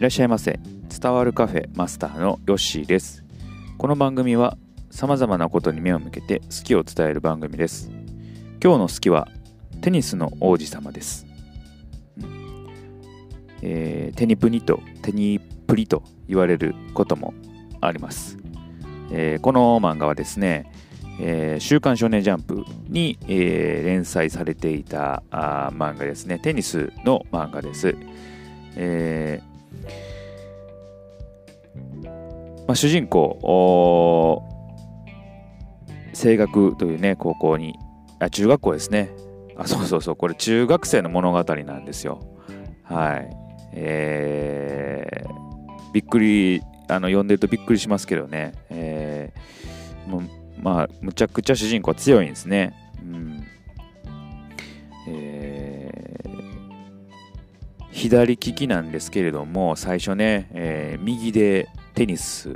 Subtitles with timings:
[0.00, 0.58] いらっしゃいませ。
[0.88, 3.22] 伝わるカフェマスターのヨッシーです。
[3.76, 4.56] この番組は
[4.90, 7.90] さまざまなことに目を向けて好きを伝える番組です。
[8.64, 9.28] 今日の好きは
[9.82, 11.26] テニスの王子様です、
[13.60, 17.34] えーテニプニとテニプリと言われることも
[17.82, 18.38] あります、
[19.12, 20.72] えーこの漫画はですね
[21.20, 26.38] えー週刊少年ジャンプに、えー連載されていたあ漫画ですね。
[26.38, 27.94] テニスの漫画です。
[28.76, 29.42] え
[32.66, 34.42] まあ、主人公、
[36.14, 37.74] 声楽というね、高校に、
[38.20, 39.10] あ、中学校ですね。
[39.56, 42.20] あ、そうそうそう、これ中学生の物語なんですよ。
[42.84, 43.30] はい。
[43.74, 45.40] えー
[45.92, 48.52] びっくり、あの、読んでるとびっくりしますけどね。
[48.70, 50.22] えーも
[50.62, 52.74] まあ、むちゃくちゃ主人公強いんですね。
[58.08, 62.54] 左利きなんですけれども、最初ね、えー右でテニス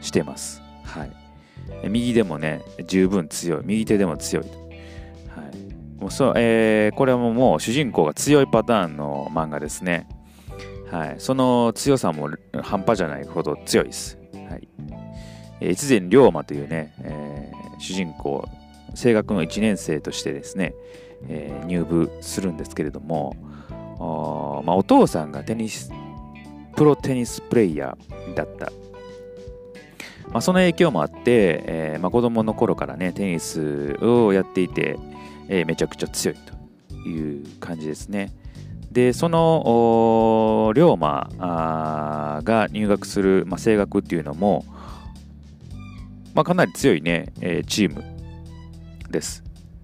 [0.00, 0.62] してます。
[0.84, 1.88] はい。
[1.88, 3.62] 右でもね、十分強い。
[3.64, 4.44] 右手でも強い。
[4.44, 6.00] はい。
[6.00, 10.06] もうそえーこれはもう主人公が強いパターンの漫画ですね。
[10.90, 11.14] はい。
[11.18, 12.30] その強さも
[12.62, 14.18] 半端じゃないほど強いです。
[14.48, 14.68] はい。
[15.60, 18.48] え越前龍馬というね、えー主人公
[18.94, 20.72] 声楽の1年生としてですね、
[21.28, 23.34] えー入部するんですけれども
[24.62, 25.90] おーまあ、お父さんがテニス
[26.76, 28.72] プロテニスプレイヤーだった、
[30.30, 34.96] まあ、その影響もあって、えーまあ、子供の頃からねテニスをやっていて、
[35.48, 38.32] えーめちゃくちゃ強いという感じですね。
[38.90, 44.66] でその龍馬が入学する、まあ、声楽っていうのも、
[46.34, 48.04] まあ、かなり強いね、えーチーム
[49.10, 49.42] です、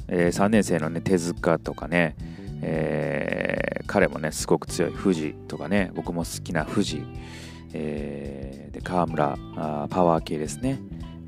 [0.09, 2.17] え3年生のね手塚とかね、
[2.63, 4.93] えー彼もねすごく強い。
[4.93, 7.03] 富士とかね僕も好きな富士、
[7.73, 10.79] えーで川村あパワー系ですね、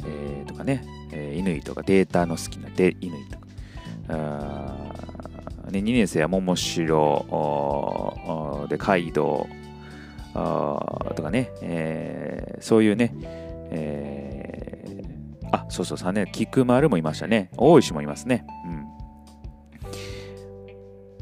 [0.07, 2.95] えーとかね、えー乾とかデータの好きな乾
[3.29, 3.47] とか。
[4.13, 4.77] あ
[5.71, 9.47] ね、2年生は桃城で街道
[10.35, 13.15] あーとかね、えーそういうね、
[13.71, 14.81] えー
[15.53, 17.51] あそうそう3年菊丸もいましたね。
[17.57, 18.47] 大石もいますね。
[18.67, 18.80] うん。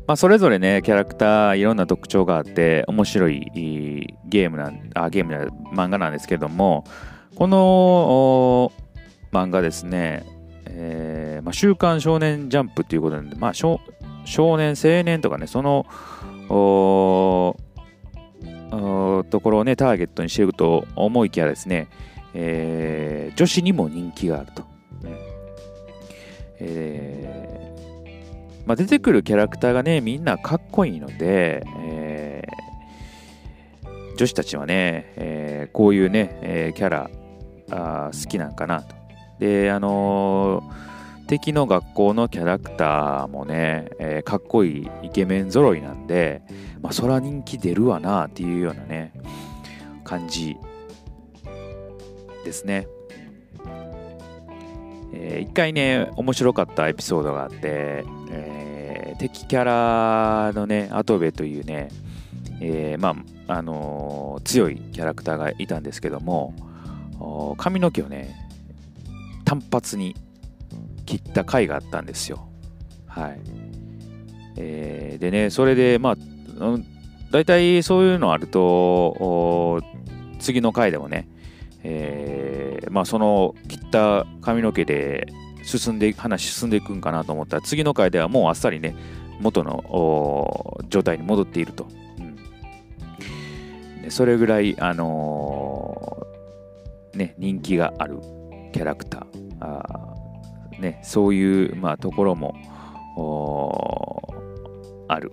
[0.09, 6.85] まあ、それぞれねキャラクターいろんな特徴があって面白いゲームなあゲームな漫画なんですけども
[7.37, 8.73] この
[9.31, 10.25] 漫画ですね、
[10.65, 13.81] えーまあ、週刊少年ジャンプということなんで、まあ、少
[14.25, 15.85] 年青年とかねその
[16.49, 17.55] と
[19.43, 21.87] ころをねターゲットにしていると思いきやですね、
[22.33, 24.65] えー女子にも人気があると。
[26.61, 27.48] えー
[28.69, 32.59] まあ、出てくるキャラクターがねみんなかっこいいので、えー
[34.19, 37.11] 女子たちはね、えーこういうね、えーキャラ
[37.71, 38.95] あ好きなんかなと。
[39.39, 40.69] であの
[41.29, 46.43] 敵の学校のキャラクターもね、えーかっこいいイケメン揃いなんで、
[46.83, 49.15] まあ、そら人気出るわなっていうようなね
[50.05, 50.59] 感じ
[52.45, 52.87] ですね。
[55.15, 58.58] えー一回ね面白かったエピソードがあって、え
[59.19, 61.89] 敵キャラのねアトベというね、
[62.61, 63.17] えーま
[63.49, 66.55] ああのー強いキャラクターがいたんですけども
[67.59, 68.35] 髪の毛をね
[69.45, 70.15] 単発に
[71.07, 72.49] 切った回があったんですよ。
[73.07, 73.41] はい、
[74.57, 76.17] えーでねそれでまあ
[76.65, 76.87] うん
[77.31, 79.83] 大体そういうのあると
[80.39, 81.29] 次の回でもね
[81.85, 85.29] えーまあ、その切った髪の毛で
[85.69, 88.97] 進んで話進んでいくんかなと思ったら次の回ではもうあっさりね
[89.41, 91.87] 元の状態に戻っていると、
[92.19, 94.03] うん。
[94.03, 98.19] でそれぐらい、あのーね、人気がある
[98.73, 99.25] キャラクター。
[99.61, 102.55] あー、ね、そういう、まあ、ところも
[105.09, 105.33] ある。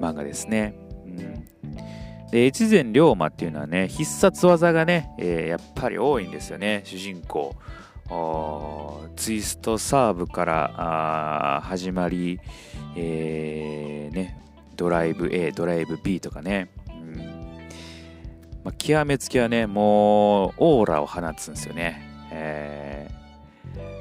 [0.00, 0.74] 漫画ですね。
[1.06, 1.44] うん。
[2.30, 7.54] で越前龍馬っていうのはね必殺技がね、えーやっぱり多いんですよね主人公。
[9.16, 10.72] ツイストサーブから
[11.56, 12.40] あ始まり、
[12.96, 14.38] えーね、
[14.76, 17.16] ドライブ A ドライブ B とかね、うん。
[18.64, 22.02] まあ、極めつきはねもうオーラを放つんですよね、
[22.32, 23.10] え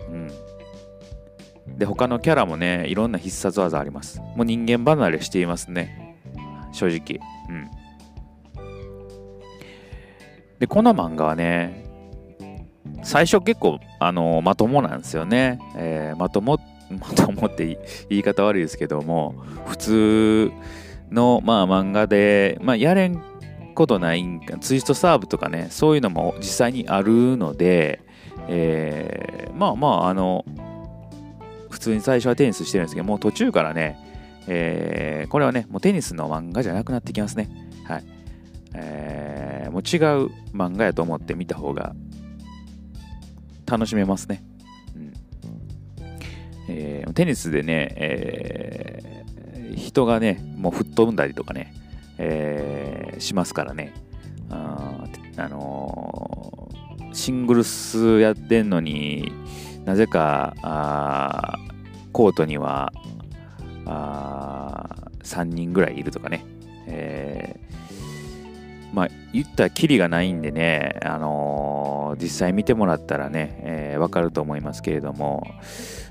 [0.10, 0.12] ー。
[0.12, 4.20] うん、で他のキャラもねいろんな必殺技あります。
[4.20, 6.18] もう人間離れしていますね。
[6.74, 7.20] 正直。
[7.50, 7.70] うん。
[10.60, 11.81] でこの漫画はね
[13.04, 16.60] 最初結構あのまともなんですよね、えーまとも
[16.92, 17.78] まともって言い
[18.10, 19.34] 言い方悪いですけども
[19.66, 20.52] 普通
[21.10, 23.22] の、まあ、漫画で、まあ、やれん
[23.76, 28.02] ことないんかツイストサーブとかねそういうのも実際にあるので、
[28.48, 30.46] えー、まあまああの
[31.70, 33.98] 普通に最初はテニスしてるんですけどもう途中からね、
[34.48, 37.50] えー、これはねもうテニスの漫画じゃなくなってきますね。
[37.86, 38.04] はい。
[38.74, 41.94] えー、もう違う漫画やと思って見た方が
[43.72, 44.44] 楽しめますね、
[44.96, 45.14] うん。
[46.68, 51.74] えー、テニスでね、えー、人がねもう吹っ飛んだりとかね、
[52.18, 53.94] えー、しますからね。
[54.50, 55.06] あ、
[55.38, 59.32] あのー、シングルスやってんのに
[59.86, 61.58] なぜかあ
[62.12, 62.92] コートには
[63.86, 66.46] あ3人ぐらいいるとかね、
[66.88, 75.44] えー、まあ言ったらキリがないんでね、あのー、実際見てもらったらね、えー、わかると思いますけれども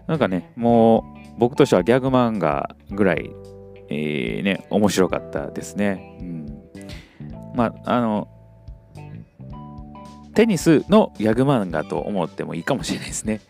[0.07, 3.31] なんかねもう僕としてはギャグ漫画ぐらい、
[3.89, 6.47] えー、ね面白かったですね、うん、
[7.55, 8.29] まああの
[10.35, 13.41] テニスのギャグ漫画と思ってもいいかもしれないですね。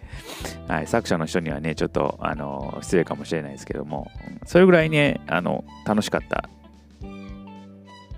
[0.67, 4.11] はい、作者の人にはね、ちょっと、あの、失礼かもしれないですけども、
[4.46, 6.49] それぐらいね、あの、楽しかった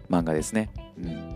[0.09, 0.71] 漫画ですね。
[0.99, 1.32] うん。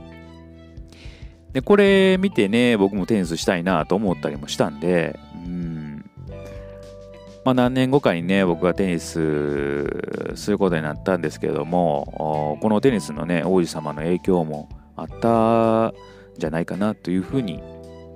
[1.57, 6.05] で、これ見てね、僕もテニスしたいなと思ったりもしたんで、うん。
[7.47, 15.95] まあ、何年後かにね、僕がテニスすることになったんですけれども、このテニスのね、王子様の影響もあったん
[16.37, 17.63] じゃないかなというふうに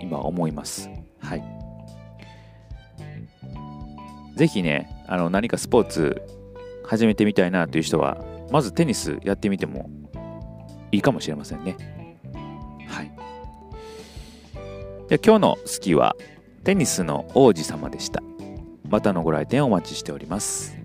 [0.03, 0.91] 今思います。
[1.21, 1.43] はい。
[4.37, 6.21] ぜひね、あの何かスポーツ
[6.85, 8.23] 始めてみたいなという人は、
[8.53, 9.89] まずテニスやってみても
[10.93, 12.00] いいかもしれませんね。
[15.11, 16.15] で今日の好きは
[16.63, 18.23] テニスの王子様でした。
[18.89, 20.80] またのご来店お待ちしております。